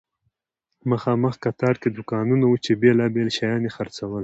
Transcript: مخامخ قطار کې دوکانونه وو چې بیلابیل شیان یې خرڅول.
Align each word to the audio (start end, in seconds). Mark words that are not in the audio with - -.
مخامخ 0.91 1.33
قطار 1.43 1.75
کې 1.81 1.89
دوکانونه 1.91 2.43
وو 2.47 2.57
چې 2.65 2.71
بیلابیل 2.81 3.29
شیان 3.37 3.61
یې 3.65 3.71
خرڅول. 3.75 4.19